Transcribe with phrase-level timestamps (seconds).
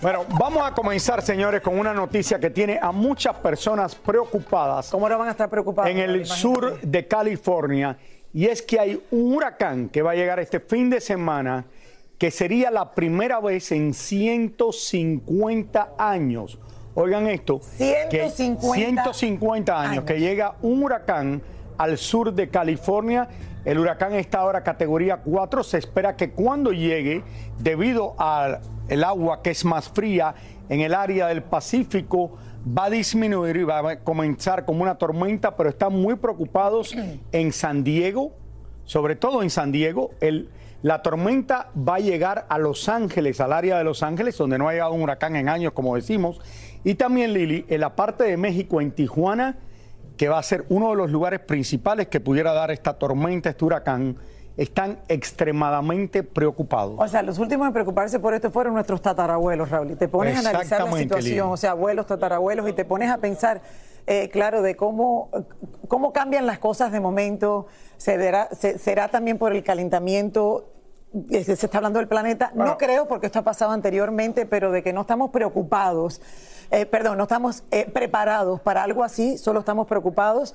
[0.00, 5.06] Bueno, vamos a comenzar, señores, con una noticia que tiene a muchas personas preocupadas ¿Cómo
[5.06, 5.90] ahora van a estar preocupados?
[5.90, 7.98] en el sur de California.
[8.32, 11.64] Y es que hay un huracán que va a llegar este fin de semana
[12.16, 16.58] que sería la primera vez en 150 años.
[16.94, 17.60] Oigan esto.
[17.78, 21.42] que 150 150 años, que llega un huracán
[21.76, 23.28] al sur de California.
[23.64, 25.62] El huracán está ahora categoría 4.
[25.62, 27.22] Se espera que cuando llegue,
[27.58, 28.60] debido al
[29.04, 30.34] agua que es más fría
[30.68, 32.36] en el área del Pacífico,
[32.66, 36.94] va a disminuir y va a comenzar como una tormenta, pero están muy preocupados
[37.32, 38.32] en San Diego,
[38.84, 40.10] sobre todo en San Diego.
[40.82, 44.68] La tormenta va a llegar a Los Ángeles, al área de Los Ángeles, donde no
[44.68, 46.40] ha llegado un huracán en años, como decimos.
[46.84, 49.56] Y también, Lili, en la parte de México, en Tijuana,
[50.18, 53.64] que va a ser uno de los lugares principales que pudiera dar esta tormenta, este
[53.64, 54.16] huracán,
[54.56, 56.96] están extremadamente preocupados.
[56.98, 59.92] O sea, los últimos en preocuparse por esto fueron nuestros tatarabuelos, Raúl.
[59.92, 61.40] Y te pones a analizar la situación, Lili.
[61.40, 63.62] o sea, abuelos, tatarabuelos, y te pones a pensar,
[64.08, 65.30] eh, claro, de cómo,
[65.86, 67.68] cómo cambian las cosas de momento.
[67.96, 70.68] Se verá, se- será también por el calentamiento.
[71.30, 72.52] Eh, Se está hablando del planeta.
[72.54, 76.20] No creo, porque esto ha pasado anteriormente, pero de que no estamos preocupados,
[76.70, 80.54] eh, perdón, no estamos eh, preparados para algo así, solo estamos preocupados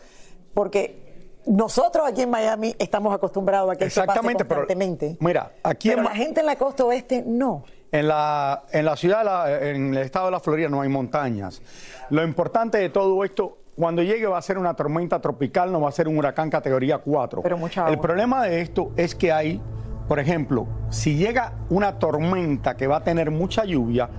[0.54, 1.02] porque
[1.46, 5.18] nosotros aquí en Miami estamos acostumbrados a que esto pase Exactamente, pero constantemente.
[5.20, 7.64] mira, aquí Pero en la gente en la costa oeste no.
[7.92, 11.62] En la, en la ciudad, la- en el estado de la Florida no hay montañas.
[12.10, 15.90] Lo importante de todo esto, cuando llegue va a ser una tormenta tropical, no va
[15.90, 17.42] a ser un huracán categoría 4.
[17.42, 19.62] Pero mucha El problema de esto es que hay,
[20.08, 24.10] por ejemplo, si llega una tormenta que va a tener mucha lluvia,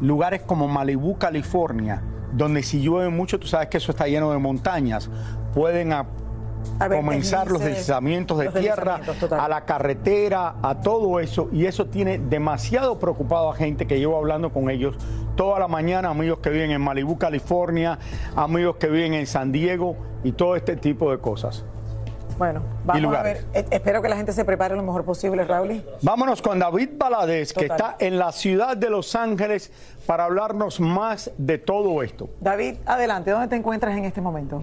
[0.00, 4.38] lugares como Malibú, California, donde si llueve mucho, tú sabes que eso está lleno de
[4.38, 5.10] montañas,
[5.54, 6.06] pueden a-
[6.80, 11.48] A ver, comenzar los deslizamientos de los tierra deslizamientos, a la carretera, a todo eso,
[11.52, 14.96] y eso tiene demasiado preocupado a gente que llevo hablando con ellos
[15.36, 17.98] toda la mañana, amigos que viven en Malibú, California,
[18.34, 21.64] amigos que viven en San Diego y todo este tipo de cosas.
[22.38, 23.46] Bueno, vamos a lugares.
[23.52, 23.64] ver.
[23.64, 25.82] Eh, Espero que la gente se prepare lo mejor posible, Raúl.
[26.02, 29.72] Vámonos con David Valadez, que está en la ciudad de Los Ángeles,
[30.06, 32.28] para hablarnos más de todo esto.
[32.40, 33.30] David, adelante.
[33.30, 34.62] ¿Dónde te encuentras en este momento?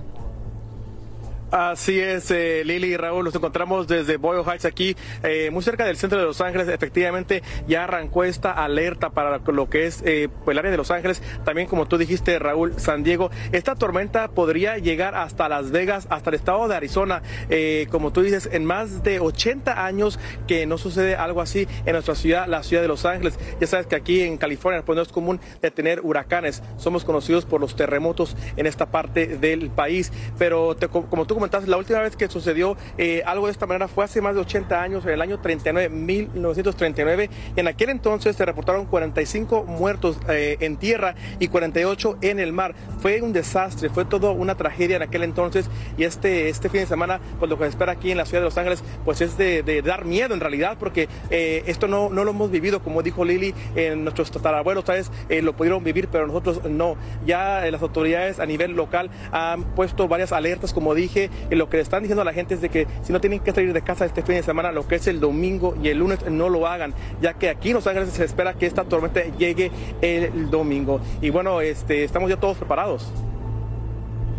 [1.56, 5.86] Así es, eh, Lili y Raúl, nos encontramos desde Boyle Heights aquí, eh, muy cerca
[5.86, 6.68] del centro de Los Ángeles.
[6.68, 11.22] Efectivamente, ya arrancó esta alerta para lo que es eh, el área de Los Ángeles.
[11.46, 13.30] También, como tú dijiste, Raúl, San Diego.
[13.51, 17.22] Esta tormenta podría llegar hasta Las Vegas, hasta el estado de Arizona.
[17.51, 21.94] Eh, como tú dices, en más de 80 años que no sucede algo así en
[21.94, 23.38] nuestra ciudad, la ciudad de Los Ángeles.
[23.62, 26.63] Ya sabes que aquí en California pues, no es común de tener huracanes.
[26.78, 30.12] Somos conocidos por los terremotos en esta parte del país.
[30.39, 34.06] Pero te- como tú la última vez que sucedió eh, algo de esta manera fue
[34.06, 37.30] hace más de 80 años, en el año 39, 1939.
[37.56, 42.75] En aquel entonces se reportaron 45 muertos eh, en tierra y 48 en el mar.
[43.00, 46.88] Fue un desastre, fue todo una tragedia en aquel entonces y este, este fin de
[46.88, 49.38] semana, pues lo que se espera aquí en la ciudad de Los Ángeles, pues es
[49.38, 53.25] de, dar miedo en realidad, porque eh, esto no, no lo hemos vivido, como dijo
[53.25, 55.12] Lili, en nuestros tatarabuelos, ¿sabes?
[55.30, 56.95] lo pudieron vivir, pero nosotros no.
[57.25, 61.84] Ya las autoridades a nivel local han puesto varias alertas, como dije, lo que le
[61.84, 64.06] están diciendo a la gente es de que si no tienen que salir de casa
[64.06, 66.94] este fin de semana, lo que es el domingo y el lunes, no lo hagan,
[67.22, 69.72] ya que aquí en Los Ángeles se espera que esta tormenta llegue
[70.02, 71.00] el domingo.
[71.22, 73.12] Y bueno, este, estamos ya todos preparados.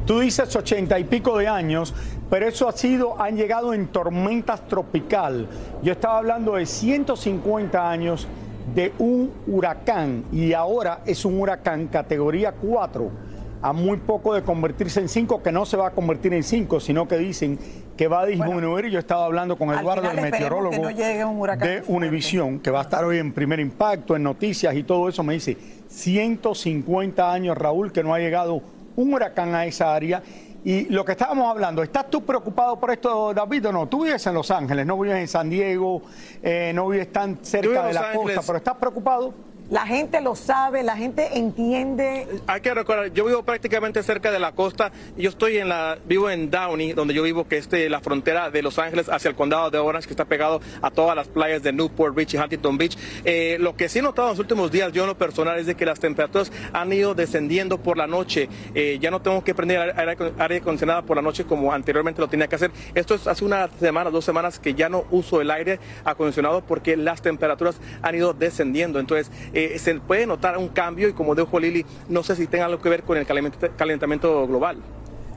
[0.06, 1.94] Tú dices ochenta y pico de años,
[2.28, 5.48] pero eso ha sido, han llegado en tormentas tropical.
[5.82, 8.28] Yo estaba hablando de 150 años
[8.74, 13.33] de un huracán y ahora es un huracán categoría 4
[13.64, 16.80] a muy poco de convertirse en 5, que no se va a convertir en 5,
[16.80, 17.58] sino que dicen
[17.96, 18.90] que va a disminuir.
[18.90, 23.32] Yo estaba hablando con Eduardo, el meteorólogo de Univisión, que va a estar hoy en
[23.32, 25.22] primer impacto, en noticias y todo eso.
[25.22, 25.56] Me dice
[25.88, 28.60] 150 años, Raúl, que no ha llegado
[28.96, 30.22] un huracán a esa área.
[30.62, 33.86] Y lo que estábamos hablando, ¿estás tú preocupado por esto, David, o no?
[33.86, 36.02] Tú vives en Los Ángeles, no vives en San Diego,
[36.42, 39.32] eh, no vives tan cerca de la costa, pero ¿estás preocupado?
[39.70, 42.28] La gente lo sabe, la gente entiende.
[42.46, 44.92] Hay que recordar, yo vivo prácticamente cerca de la costa.
[45.16, 48.60] Yo estoy en la, vivo en Downey, donde yo vivo, que es la frontera de
[48.60, 51.72] Los Ángeles hacia el condado de Orange, que está pegado a todas las playas de
[51.72, 52.98] Newport Beach y Huntington Beach.
[53.24, 55.64] Eh, lo que sí he notado en los últimos días, yo en lo personal, es
[55.64, 58.50] de que las temperaturas han ido descendiendo por la noche.
[58.74, 62.48] Eh, ya no tengo que prender aire, acondicionada por la noche como anteriormente lo tenía
[62.48, 62.70] que hacer.
[62.94, 66.98] Esto es hace una semana, dos semanas que ya no uso el aire acondicionado porque
[66.98, 69.00] las temperaturas han ido descendiendo.
[69.00, 72.66] Entonces, eh, se puede notar un cambio y como dijo Lili, no sé si tenga
[72.66, 74.78] algo que ver con el calentamiento global.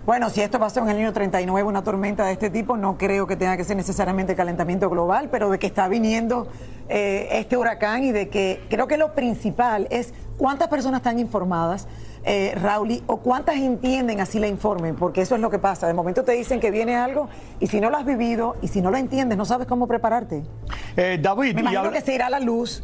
[0.08, 3.28] Bueno, si esto pasó en el año 39, una tormenta de este tipo, no creo
[3.28, 6.48] que tenga que ser necesariamente calentamiento global, pero de que está viniendo
[6.88, 11.90] eh, este huracán y de que creo que lo principal es cuántas personas están informadas,
[12.24, 15.88] eh, Raúl, o cuántas entienden así la informen, porque eso es lo que pasa.
[15.88, 17.28] De momento te dicen que viene algo
[17.60, 20.44] y si no lo has vivido y si no lo entiendes, no sabes cómo prepararte.
[20.96, 22.82] Eh, David, me imagino que se irá a la luz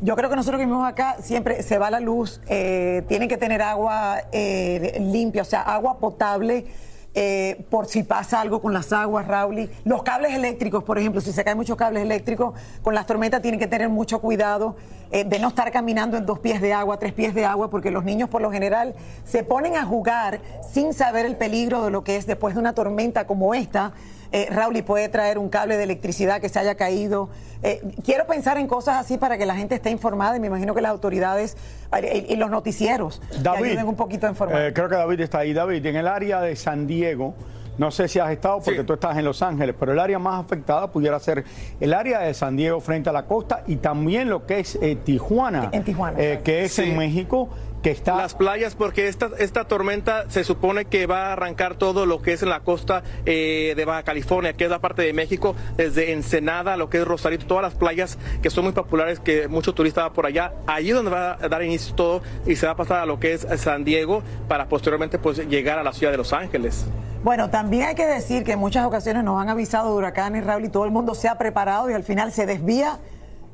[0.00, 3.36] yo creo que nosotros que vivimos acá siempre se va la luz, eh, tienen que
[3.36, 6.66] tener agua eh, limpia, o sea, agua potable.
[7.14, 9.68] Eh, por si pasa algo con las aguas, Rauli.
[9.84, 13.58] Los cables eléctricos, por ejemplo, si se caen muchos cables eléctricos, con las tormentas tienen
[13.58, 14.76] que tener mucho cuidado
[15.10, 18.04] de no estar caminando en dos pies de agua, tres pies de agua, porque los
[18.04, 18.94] niños por lo general
[19.24, 20.40] se ponen a jugar
[20.70, 23.94] sin saber el peligro de lo que es después de una tormenta como esta
[24.32, 27.28] eh, Raúl, puede traer un cable de electricidad que se haya caído.
[27.62, 30.74] Eh, quiero pensar en cosas así para que la gente esté informada y me imagino
[30.74, 31.56] que las autoridades
[31.96, 34.62] eh, y, los noticieros ayuden un poquito a informar.
[34.62, 35.52] Eh, creo que David está ahí.
[35.52, 37.34] David, en el área de San Diego,
[37.76, 40.44] no sé si has estado porque tú estás en Los Ángeles, pero el área más
[40.44, 41.44] afectada pudiera ser
[41.80, 45.70] el área de San Diego frente a la costa y también lo que es Tijuana,
[45.72, 47.48] en Tijuana que es en México
[47.82, 48.16] que está...
[48.16, 52.32] Las playas, porque esta, esta tormenta se supone que va a arrancar todo lo que
[52.32, 56.12] es en la costa eh, de Baja California, que es la parte de México, desde
[56.12, 60.04] Ensenada, lo que es Rosarito, todas las playas que son muy populares, que muchos turistas
[60.04, 63.00] van por allá, allí donde va a dar inicio todo y se va a pasar
[63.00, 66.32] a lo que es San Diego para posteriormente pues llegar a la ciudad de Los
[66.32, 66.86] Ángeles.
[67.22, 70.64] Bueno, también hay que decir que en muchas ocasiones nos han avisado de huracanes, Raúl,
[70.64, 72.98] y todo el mundo se ha preparado y al final se desvía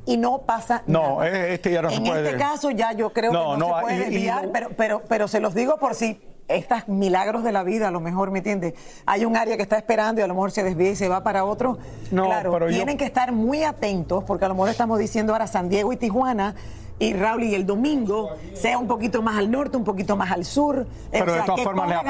[0.06, 1.48] y no pasa no, nada.
[1.48, 4.70] este ya no en este caso ya yo creo que no, se puede desviar, pero,
[4.76, 8.30] pero, pero se los digo por si estos milagros de la vida, a lo mejor,
[8.30, 8.74] ¿me entiendes?
[9.06, 11.22] Hay un área que está esperando y a lo mejor se desvía y se va
[11.22, 11.78] para otro.
[12.10, 15.46] No, claro, pero tienen que estar muy atentos porque a lo mejor estamos diciendo ahora
[15.46, 16.54] San Diego y Tijuana
[16.98, 20.44] y Raúl y el domingo sea un poquito más al norte, un poquito más al
[20.44, 20.86] sur.
[21.10, 22.04] Pero de todas formas,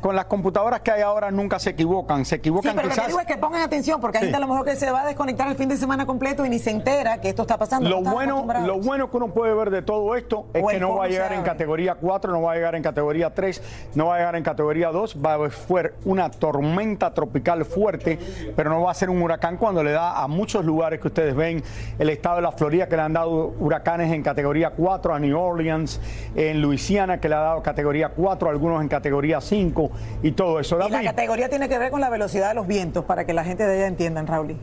[0.00, 2.24] con, las computadoras que hay ahora nunca se equivocan.
[2.24, 4.48] Se equivocan sí, pero lo que digo es que pongan atención, porque está a lo
[4.48, 7.20] mejor que se va a desconectar el fin de semana completo y ni se entera
[7.20, 7.88] que esto está pasando.
[7.90, 11.06] Lo, bueno, lo bueno que uno puede ver de todo esto es que no va
[11.06, 13.62] a llegar en categoría 4, no va a llegar en categoría 3,
[13.94, 18.18] no va a llegar en categoría 2, va a ser una tormenta tropical fuerte,
[18.54, 21.34] pero no va a ser un huracán cuando le da a muchos lugares que ustedes
[21.34, 21.62] ven,
[21.98, 25.38] el estado de la Florida que le han dado huracanes en categoría 4, a New
[25.38, 26.00] Orleans,
[26.34, 29.90] en Luisiana que le ha dado categoría 4, algunos en categoría 5
[30.22, 30.78] y todo eso.
[30.86, 33.44] Y la categoría tiene que ver con la velocidad de los vientos para que la
[33.44, 34.56] gente de ella entienda, Raúl.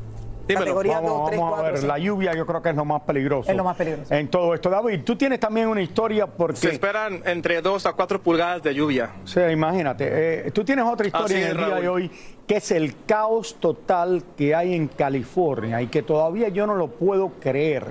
[0.48, 3.50] Categoría vamos, 2, 3, a ver, la lluvia yo creo que es lo más peligroso.
[3.50, 4.14] Es lo más peligroso.
[4.14, 4.70] En todo esto.
[4.70, 6.58] David, tú tienes también una historia porque...
[6.58, 9.12] Se esperan entre 2 a 4 pulgadas de lluvia.
[9.24, 10.48] Sí, imagínate.
[10.48, 12.12] Eh, tú tienes otra historia en el día de hoy
[12.48, 16.88] que es el caos total que hay en California y que todavía yo no lo
[16.88, 17.86] puedo creer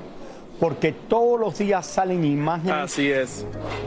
[0.60, 3.46] porque todos los días salen imágenes Así es.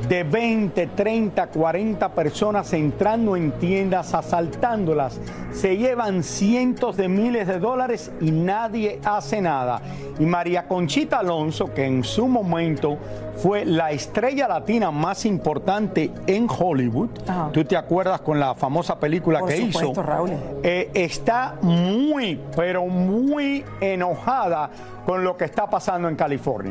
[0.09, 5.19] de 20, 30, 40 personas entrando en tiendas, asaltándolas.
[5.53, 9.81] Se llevan cientos de miles de dólares y nadie hace nada.
[10.19, 12.97] Y María Conchita Alonso, que en su momento
[13.37, 17.49] fue la estrella latina más importante en Hollywood, Ajá.
[17.51, 20.31] tú te acuerdas con la famosa película Por que supuesto, hizo, Raúl.
[20.63, 24.69] eh, está muy, pero muy enojada
[25.05, 26.62] con lo que está pasando en California.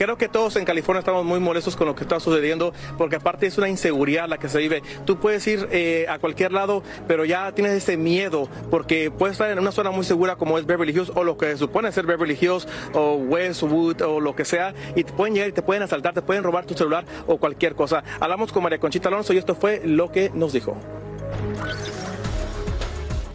[0.00, 3.46] Creo que todos en California estamos muy molestos con lo que está sucediendo, porque aparte
[3.46, 4.82] es una inseguridad la que se vive.
[5.04, 9.50] Tú puedes ir eh, a cualquier lado, pero ya tienes ese miedo, porque puedes estar
[9.50, 12.06] en una zona muy segura como es Beverly Hills o lo que se supone ser
[12.06, 15.82] Beverly Hills o Westwood o lo que sea, y te pueden llegar y te pueden
[15.82, 18.02] asaltar, te pueden robar tu celular o cualquier cosa.
[18.20, 20.78] Hablamos con María Conchita Alonso y esto fue lo que nos dijo.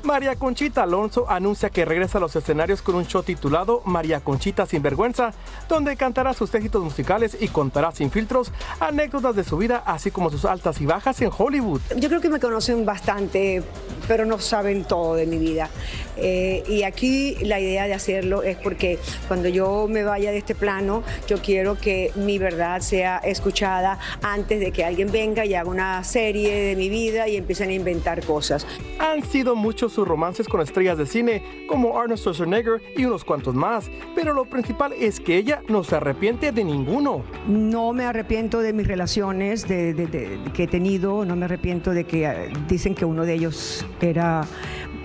[0.06, 4.68] María Conchita Alonso anuncia que regresa a los escenarios con un show titulado María Conchita
[4.68, 5.34] sin vergüenza,
[5.68, 10.30] donde cantará sus éxitos musicales y contará sin filtros anécdotas de su vida, así como
[10.30, 11.82] sus altas y bajas en Hollywood.
[11.98, 13.64] Yo creo que me conocen bastante,
[14.08, 15.70] pero no saben todo de mi vida.
[16.18, 20.54] Eh, y aquí la idea de hacerlo es porque cuando yo me vaya de este
[20.54, 25.70] plano, yo quiero que mi verdad sea escuchada antes de que alguien venga y haga
[25.70, 28.68] una serie de mi vida y empiecen a inventar cosas.
[29.00, 33.56] Han sido muchos sus romances con estrellas de cine como Arnold Schwarzenegger y unos cuantos
[33.56, 37.24] más, pero lo principal es que ella no se arrepiente de ninguno.
[37.48, 42.26] No me arrepiento de mis relaciones de, que he tenido, no me arrepiento de que
[42.26, 44.46] eh, dicen que uno de ellos era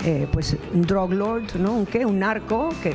[0.04, 1.72] eh, pues un drug lord, ¿no?
[1.74, 2.04] ¿Un qué?
[2.04, 2.94] Un narco, que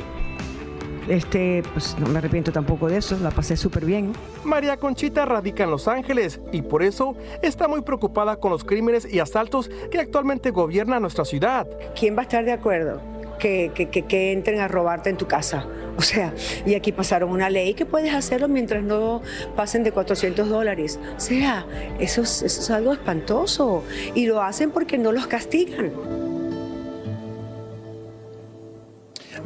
[1.08, 4.12] este, pues no me arrepiento tampoco de eso, la pasé súper bien.
[4.44, 9.06] María Conchita radica en Los Ángeles y por eso está muy preocupada con los crímenes
[9.12, 11.66] y asaltos que actualmente gobierna nuestra ciudad.
[11.98, 13.00] ¿Quién va a estar de acuerdo
[13.38, 15.66] que, que- que- que entren a robarte en tu casa?
[15.98, 16.34] O sea,
[16.66, 19.22] y aquí pasaron una ley que puedes hacerlo mientras no
[19.56, 20.98] pasen de 400 dólares.
[21.16, 21.64] O sea,
[21.98, 23.82] eso es, eso es algo espantoso.
[24.14, 25.92] Y lo hacen porque no los castigan.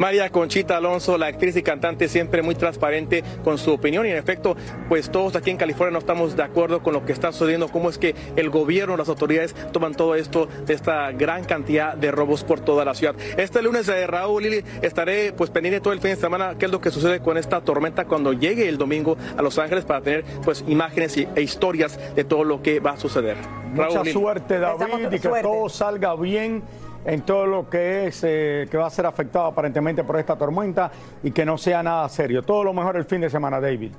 [0.00, 4.16] María Conchita Alonso, la actriz y cantante, siempre muy transparente con su opinión y en
[4.16, 4.57] efecto,
[4.88, 7.90] pues todos aquí en California no estamos de acuerdo con lo que está sucediendo, cómo
[7.90, 12.45] es que el gobierno, las autoridades toman todo esto de esta gran cantidad de robos
[12.45, 13.14] por toda la ciudad.
[13.37, 16.73] Este lunes, eh, Raúl Lili, estaré pues pendiente todo el fin de semana qué es
[16.73, 20.25] lo que sucede con esta tormenta cuando llegue el domingo a Los Ángeles para tener
[20.42, 23.37] pues imágenes y- e historias de todo lo que va a suceder.
[23.75, 25.42] Mucha suerte, David, y que suerte.
[25.42, 26.62] todo salga bien
[27.04, 30.90] en todo lo que es eh, que va a ser afectado aparentemente por esta tormenta
[31.23, 32.42] y que no sea nada serio.
[32.42, 33.92] Todo lo mejor el fin de semana, David.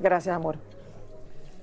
[0.00, 0.56] Gracias, amor.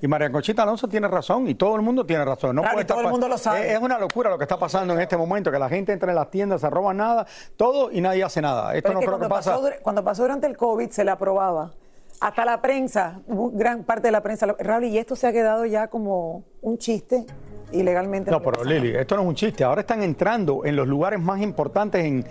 [0.01, 2.55] Y María Conchita Alonso tiene razón y todo el mundo tiene razón.
[2.55, 3.71] No Claro, puede y todo estar el mundo lo sabe.
[3.73, 6.15] Es, una locura lo que está pasando en este momento, que la gente entra en
[6.15, 8.75] las tiendas, se roba nada, todo y nadie hace nada.
[8.75, 9.51] Esto Pero no es que creo que pasa.
[9.55, 11.71] pasó, cuando pasó durante el COVID se le aprobaba.
[12.21, 13.19] Hasta la prensa,
[13.53, 14.45] gran parte de la prensa.
[14.45, 17.25] lo- Raúl, y esto se ha quedado ya como un chiste
[17.71, 18.31] ilegalmente.
[18.31, 19.63] No, pero Lili, esto no es un chiste.
[19.63, 22.25] Ahora están entrando en los lugares más importantes en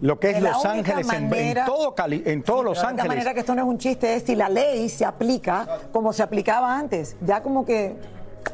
[0.00, 2.92] lo que es De Los Ángeles, en- todo Cali, en todos Sí, Los pero De
[2.92, 3.04] Ángeles.
[3.04, 6.12] la manera que esto no es un chiste es si la ley se aplica como
[6.12, 7.16] se aplicaba antes.
[7.20, 7.96] Ya como que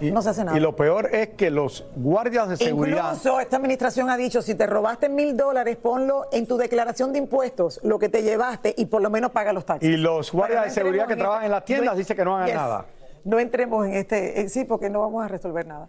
[0.00, 0.56] Y- no se hace nada.
[0.58, 3.12] Y lo peor es que los guardias de seguridad.
[3.14, 7.20] Incluso esta administración ha dicho, si te robaste mil dólares, ponlo en tu declaración de
[7.20, 9.88] impuestos, lo que te llevaste, y por lo menos paga los taxes.
[9.88, 12.34] Y los guardias de seguridad que en trabajan en las tiendas no- dicen que no
[12.34, 12.56] hagan Yes.
[12.56, 12.86] nada.
[13.24, 15.88] No entremos en este, en sí, porque no vamos a resolver nada.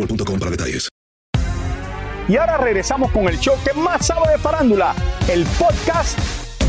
[0.07, 0.89] para detalles.
[2.27, 4.95] Y ahora regresamos con el show que más sabe de farándula,
[5.27, 6.17] el podcast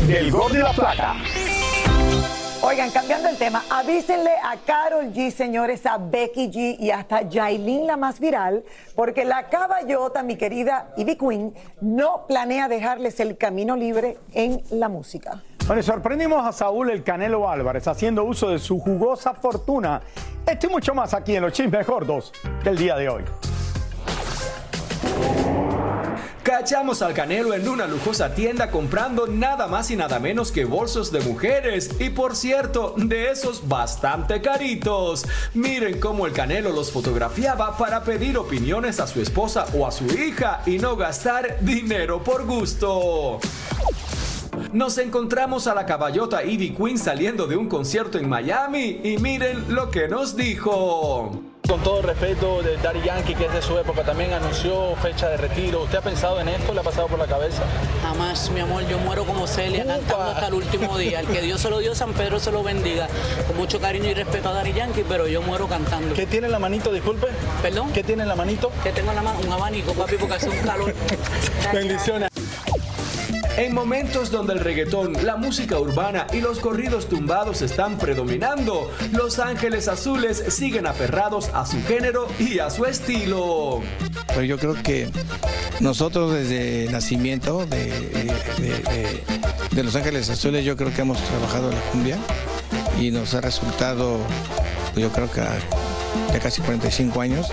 [0.07, 1.15] del Gol de la Plata.
[2.65, 7.85] Oigan, cambiando el tema, avísenle a Carol G, señores, a Becky G y hasta Jailin,
[7.85, 8.63] la más viral,
[8.95, 14.87] porque la caballota, mi querida Ivy Queen, no planea dejarles el camino libre en la
[14.87, 15.43] música.
[15.67, 20.01] Bueno, sorprendimos a Saúl el Canelo Álvarez haciendo uso de su jugosa fortuna.
[20.45, 22.31] Esto y mucho más aquí en los chismes gordos
[22.63, 23.23] del día de hoy.
[26.43, 31.11] Cachamos al Canelo en una lujosa tienda comprando nada más y nada menos que bolsos
[31.11, 35.25] de mujeres y por cierto, de esos bastante caritos.
[35.53, 40.05] Miren cómo el Canelo los fotografiaba para pedir opiniones a su esposa o a su
[40.05, 43.39] hija y no gastar dinero por gusto.
[44.73, 49.73] Nos encontramos a la caballota Ivy Queen saliendo de un concierto en Miami y miren
[49.73, 51.52] lo que nos dijo.
[51.67, 55.29] Con todo el respeto de Daddy Yankee, que es de su época, también anunció fecha
[55.29, 55.83] de retiro.
[55.83, 56.73] ¿Usted ha pensado en esto?
[56.73, 57.63] ¿Le ha pasado por la cabeza?
[58.01, 61.21] Jamás, mi amor, yo muero como Celia, cantando hasta el último día.
[61.21, 63.07] El que Dios se lo dio, San Pedro se lo bendiga.
[63.47, 66.13] Con mucho cariño y respeto a Daddy Yankee, pero yo muero cantando.
[66.13, 67.27] ¿Qué tiene en la manito, disculpe?
[67.61, 67.91] ¿Perdón?
[67.93, 68.69] ¿Qué tiene en la manito?
[68.83, 70.93] Que tengo en la mano un abanico, papi, porque hace un calor.
[71.73, 72.32] Bendiciones.
[73.55, 79.37] En momentos donde el reggaetón, la música urbana y los corridos tumbados están predominando, Los
[79.37, 83.81] Ángeles Azules siguen aferrados a su género y a su estilo.
[84.27, 85.07] Pero yo creo que
[85.81, 89.21] nosotros desde nacimiento de,
[89.75, 92.17] Los Ángeles Azules, yo creo que hemos trabajado la cumbia
[92.99, 94.17] y nos ha resultado,
[94.95, 95.41] yo creo que
[96.31, 97.51] ya casi 45 años,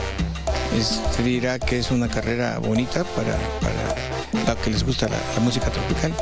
[1.15, 3.37] se dirá que es una carrera bonita para
[4.47, 6.13] la que les gusta la, música tropical.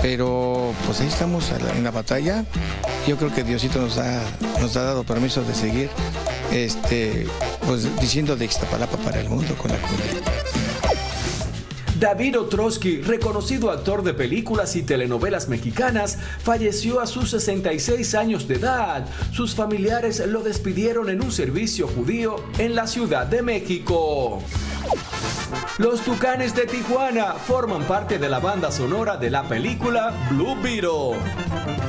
[0.00, 2.44] Pero pues ahí estamos en la batalla.
[3.06, 4.22] Yo creo que Diosito nos ha,
[4.60, 5.90] nos ha dado permiso de seguir
[6.52, 7.26] este,
[7.66, 10.52] pues, diciendo de Ixtapalapa para el mundo con la cumbia.
[12.02, 18.56] David Otrosky, reconocido actor de películas y telenovelas mexicanas, falleció a sus 66 años de
[18.56, 19.06] edad.
[19.30, 24.42] Sus familiares lo despidieron en un servicio judío en la Ciudad de México.
[25.78, 31.18] Los Tucanes de Tijuana forman parte de la banda sonora de la película Blue Beetle.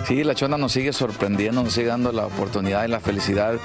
[0.05, 3.55] Sí, la chona nos sigue sorprendiendo, nos sigue dando la oportunidad y la felicidad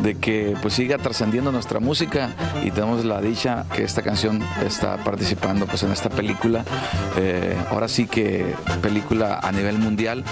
[0.00, 2.30] de que pues siga trascendiendo nuestra música
[2.64, 6.64] y tenemos la dicha que esta canción está participando pues en esta película.
[7.16, 10.24] Eh, ahora sí que película a nivel mundial.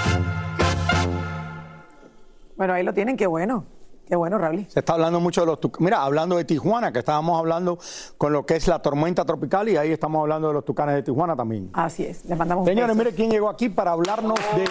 [2.56, 3.66] Bueno, ahí lo tienen, qué bueno.
[4.08, 4.66] Qué bueno, Raúl.
[4.68, 5.84] Se está hablando mucho de los tucanes.
[5.84, 7.78] Mira, hablando de Tijuana, que estábamos hablando
[8.18, 11.02] con lo que es la tormenta tropical y ahí estamos hablando de los tucanes de
[11.02, 11.70] Tijuana también.
[11.72, 13.04] Así es, les mandamos un Señores, beso.
[13.04, 14.64] mire quién llegó aquí para hablarnos de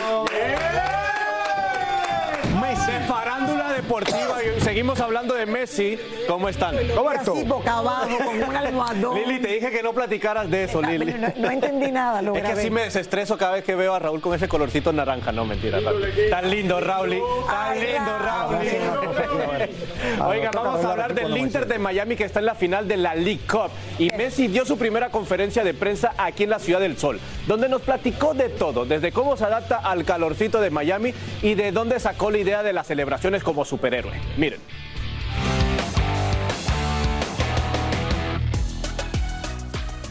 [2.59, 2.91] Messi.
[2.91, 4.37] De farándula deportiva.
[4.43, 5.99] y Seguimos hablando de Messi.
[6.27, 6.75] ¿Cómo están?
[6.95, 7.33] Roberto.
[7.33, 9.15] Así, boca abajo, con un almohadón.
[9.15, 11.13] Lili, te dije que no platicaras de eso, Lili.
[11.13, 13.99] No, no entendí nada, lo Es que así me desestreso cada vez que veo a
[13.99, 15.31] Raúl con ese colorcito naranja.
[15.31, 15.79] No, mentira.
[15.81, 16.09] Raúl.
[16.31, 17.15] Tan lindo, Raúl.
[17.45, 18.57] Tan lindo, Raúl.
[20.27, 23.13] Oiga, vamos a hablar del Inter de Miami que está en la final de la
[23.13, 23.69] League Cup.
[23.99, 27.69] Y Messi dio su primera conferencia de prensa aquí en la Ciudad del Sol, donde
[27.69, 31.13] nos platicó de todo, desde cómo se adapta al calorcito de Miami
[31.43, 34.19] y de dónde sacó la idea de las celebraciones como superhéroe.
[34.37, 34.70] Miren.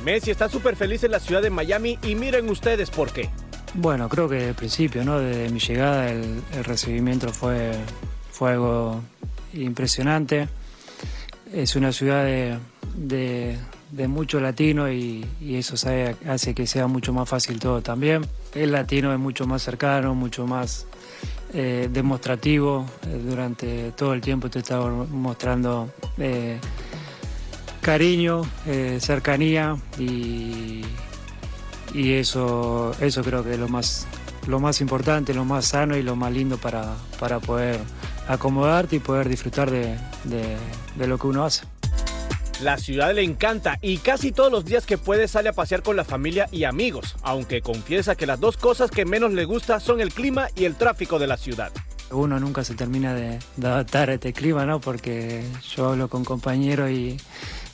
[0.05, 3.29] Messi está súper feliz en la ciudad de Miami y miren ustedes por qué.
[3.75, 5.19] Bueno, creo que desde el principio, ¿no?
[5.21, 7.73] Desde mi llegada el, el recibimiento fue,
[8.33, 9.01] fue algo
[9.55, 10.49] impresionante.
[11.53, 12.57] Es una ciudad de,
[12.97, 13.57] de-
[14.09, 18.25] mucho latino y, eso sabe- hace que sea mucho más fácil todo también.
[18.55, 20.87] El latino es mucho más cercano, mucho más
[21.53, 22.87] eh, demostrativo.
[23.07, 26.59] Eh, durante todo el tiempo te estaba mostrando eh,
[27.81, 30.83] cariño, eh, cercanía y,
[31.95, 34.07] y eso, eso creo que es lo más,
[34.47, 37.79] lo más importante, lo más sano y lo más lindo para, para poder
[38.29, 40.57] acomodarte y poder disfrutar de, de-
[40.97, 41.65] de lo que uno hace.
[42.63, 45.97] La ciudad le encanta y casi todos los días que puede sale a pasear con
[45.97, 50.01] la familia y amigos, aunque confiesa que las dos cosas que menos le gusta son
[50.03, 51.73] el clima y el tráfico de la ciudad.
[52.11, 54.79] Uno nunca se termina de, de adaptar a este clima, ¿no?
[54.81, 55.43] Porque
[55.75, 57.17] yo hablo con compañeros y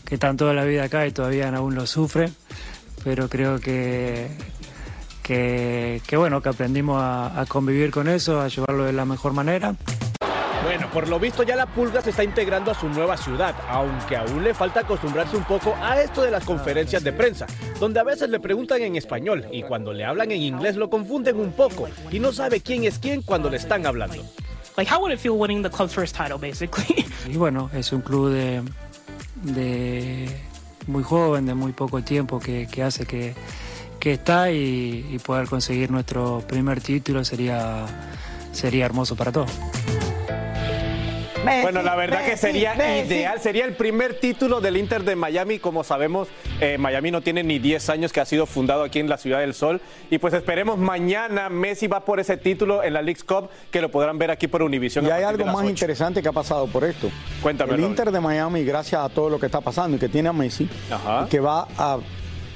[0.06, 2.34] que están toda la vida acá y todavía aún lo sufren,
[3.04, 4.28] pero creo que,
[5.22, 9.32] que, que bueno, que aprendimos a, a convivir con eso, a llevarlo de la mejor
[9.32, 9.74] manera.
[10.62, 14.16] Bueno, por lo visto ya la Pulga se está integrando a su nueva ciudad, aunque
[14.16, 17.46] aún le falta acostumbrarse un poco a esto de las conferencias de prensa,
[17.78, 21.38] donde a veces le preguntan en español y cuando le hablan en inglés lo confunden
[21.38, 24.24] un poco y no sabe quién es quién cuando le están hablando.
[24.76, 27.06] Like, how would it feel winning the club's first title, basically?
[27.26, 28.62] Y bueno, es un club de,
[29.54, 30.28] de
[30.86, 33.34] muy joven, de muy poco tiempo, que, que hace que,
[33.98, 37.86] que está y, poder conseguir nuestro primer título sería,
[38.52, 39.50] sería hermoso para todos.
[41.62, 45.58] Bueno, la verdad que sería ideal, sería el primer título del Inter de Miami.
[45.58, 46.28] Como sabemos,
[46.60, 49.40] eh, Miami no tiene ni 10 años que ha sido fundado aquí en la Ciudad
[49.40, 49.80] del Sol.
[50.10, 53.90] Y pues esperemos mañana Messi va por ese título en la League's Cup, que lo
[53.90, 55.06] podrán ver aquí por Univision.
[55.06, 55.68] Y hay algo más 8.
[55.68, 57.10] interesante que ha pasado por esto.
[57.42, 57.80] Cuéntame, El.
[57.80, 60.68] Inter de Miami, gracias a todo lo que está pasando y que tiene a Messi,
[61.30, 61.98] que va a,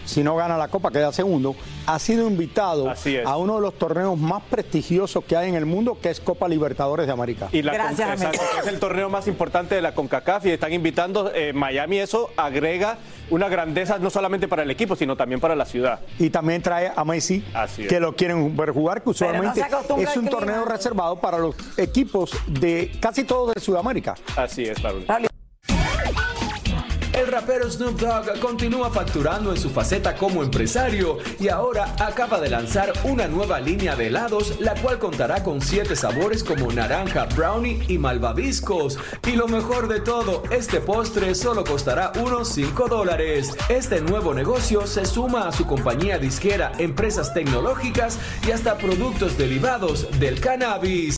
[0.05, 1.55] si no gana la Copa, queda segundo,
[1.87, 2.93] ha sido invitado
[3.25, 6.49] a uno de los torneos más prestigiosos que hay en el mundo, que es Copa
[6.49, 7.49] Libertadores de América.
[7.53, 11.53] Y la que es el torneo más importante de la CONCACAF y están invitando eh,
[11.53, 11.99] Miami.
[11.99, 12.99] Eso agrega
[13.31, 16.01] una grandeza no solamente para el equipo, sino también para la ciudad.
[16.19, 17.89] Y también trae a Messi, Así es.
[17.89, 19.65] que lo quieren ver jugar, que no usualmente
[19.99, 24.15] es un torneo reservado para los equipos de casi todos de Sudamérica.
[24.37, 25.05] Así es, Raúl.
[27.20, 32.48] El rapero Snoop Dogg continúa facturando en su faceta como empresario y ahora acaba de
[32.48, 37.85] lanzar una nueva línea de helados, la cual contará con siete sabores como naranja, brownie
[37.88, 38.98] y malvaviscos.
[39.26, 43.54] Y lo mejor de todo, este postre solo costará unos 5 dólares.
[43.68, 50.09] Este nuevo negocio se suma a su compañía disquera, empresas tecnológicas y hasta productos derivados
[50.18, 51.16] del cannabis.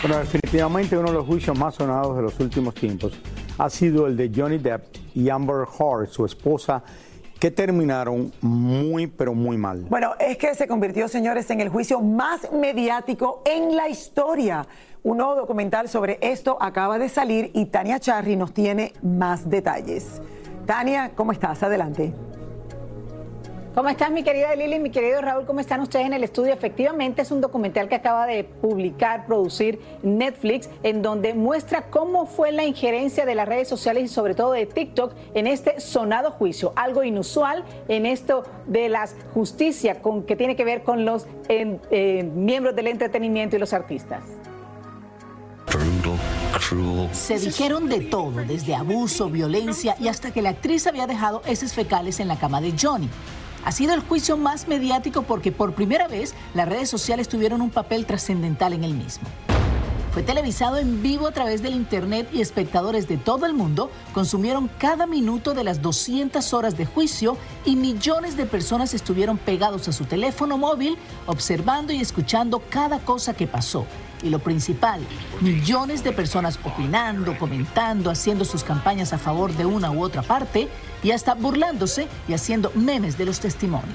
[0.00, 3.14] Bueno, definitivamente uno de los juicios más sonados de los últimos tiempos
[3.58, 6.82] ha sido el de Johnny Depp y Amber Heard, su esposa,
[7.38, 9.82] que terminaron muy, pero muy mal.
[9.88, 14.66] Bueno, es que se convirtió, señores, en el juicio más mediático en la historia.
[15.02, 20.20] Un nuevo documental sobre esto acaba de salir y Tania Charry nos tiene más detalles.
[20.66, 21.62] Tania, ¿cómo estás?
[21.62, 22.12] Adelante.
[23.76, 25.44] ¿Cómo estás, mi querida Lili, mi querido Raúl?
[25.44, 26.54] ¿Cómo están ustedes en el estudio?
[26.54, 32.52] Efectivamente, es un documental que acaba de publicar, producir Netflix, en donde muestra cómo fue
[32.52, 36.72] la injerencia de las redes sociales y sobre todo de TikTok en este sonado juicio.
[36.74, 41.78] Algo inusual en esto de la justicia con, que tiene que ver con los eh,
[41.90, 44.22] eh, miembros del entretenimiento y los artistas.
[47.12, 51.74] Se dijeron de todo, desde abuso, violencia y hasta que la actriz había dejado heces
[51.74, 53.10] fecales en la cama de Johnny.
[53.66, 57.70] Ha sido el juicio más mediático porque por primera vez las redes sociales tuvieron un
[57.70, 59.26] papel trascendental en el mismo.
[60.12, 64.70] Fue televisado en vivo a través del Internet y espectadores de todo el mundo consumieron
[64.78, 69.92] cada minuto de las 200 horas de juicio y millones de personas estuvieron pegados a
[69.92, 73.84] su teléfono móvil observando y escuchando cada cosa que pasó.
[74.22, 75.00] Y lo principal,
[75.40, 80.68] millones de personas opinando, comentando, haciendo sus campañas a favor de una u otra parte
[81.06, 83.94] y hasta burlándose y haciendo memes de los testimonios.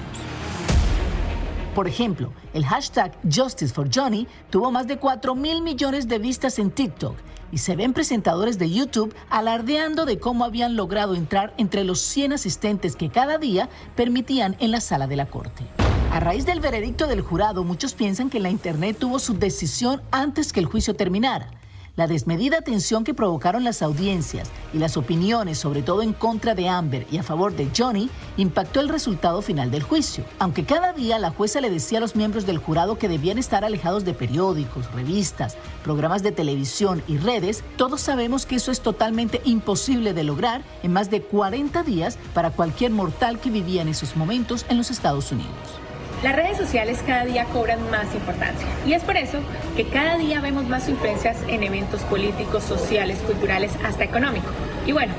[1.74, 6.58] Por ejemplo, el hashtag Justice for Johnny tuvo más de 4 mil millones de vistas
[6.58, 7.14] en TikTok
[7.50, 12.32] y se ven presentadores de YouTube alardeando de cómo habían logrado entrar entre los 100
[12.32, 15.66] asistentes que cada día permitían en la sala de la corte.
[16.12, 20.54] A raíz del veredicto del jurado, muchos piensan que la Internet tuvo su decisión antes
[20.54, 21.50] que el juicio terminara.
[21.94, 26.66] La desmedida atención que provocaron las audiencias y las opiniones, sobre todo en contra de
[26.66, 30.24] Amber y a favor de Johnny, impactó el resultado final del juicio.
[30.38, 33.62] Aunque cada día la jueza le decía a los miembros del jurado que debían estar
[33.62, 39.42] alejados de periódicos, revistas, programas de televisión y redes, todos sabemos que eso es totalmente
[39.44, 44.16] imposible de lograr en más de 40 días para cualquier mortal que vivía en esos
[44.16, 45.82] momentos en los Estados Unidos.
[46.22, 49.40] Las redes sociales cada día cobran más importancia y es por eso
[49.76, 54.52] que cada día vemos más influencias en eventos políticos, sociales, culturales, hasta económicos.
[54.86, 55.12] Y bueno,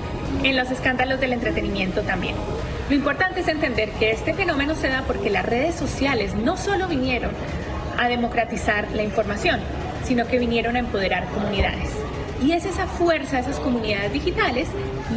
[0.44, 2.36] en los escándalos del entretenimiento también.
[2.90, 6.88] Lo importante es entender que este fenómeno se da porque las redes sociales no solo
[6.88, 7.32] vinieron
[7.98, 9.60] a democratizar la información,
[10.06, 11.90] sino que vinieron a empoderar comunidades.
[12.42, 14.70] Y es esa fuerza, esas comunidades digitales,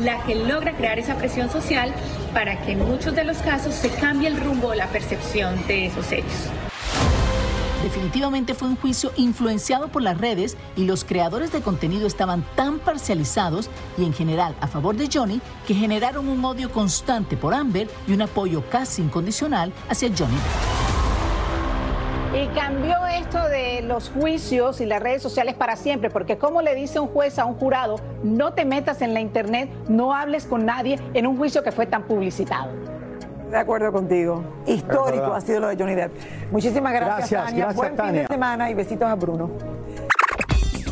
[0.03, 1.92] la que logra crear esa presión social
[2.37, 5.87] para que en muchos de los casos se cambie el rumbo o la percepción de
[5.87, 6.51] esos hechos.
[7.83, 12.79] Definitivamente fue un juicio influenciado por las redes y los creadores de contenido estaban tan
[12.79, 17.88] parcializados y en general a favor de Johnny que generaron un odio constante por Amber
[18.07, 20.37] y un apoyo casi incondicional hacia Johnny.
[22.37, 26.75] Y cambió esto de los juicios y las redes sociales para siempre, porque como le
[26.75, 30.66] dice un juez a un jurado, no te metas en la internet, no hables con
[30.66, 32.68] nadie en un juicio que fue tan publicitado.
[33.51, 34.44] De acuerdo contigo.
[34.66, 36.12] Histórico ha sido lo de Johnny Depp.
[36.51, 37.64] Muchísimas gracias, Gracias, Tania.
[37.64, 39.51] gracias, Buen fin de semana y besitos a Bruno.